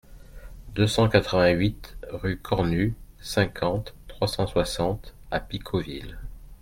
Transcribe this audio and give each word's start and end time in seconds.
deux 0.73 0.87
cent 0.87 1.07
quatre-vingt-huit 1.07 1.95
rue 2.09 2.37
Cornu, 2.39 2.95
cinquante, 3.19 3.93
trois 4.07 4.27
cent 4.27 4.47
soixante 4.47 5.13
à 5.29 5.39
Picauville 5.39 6.17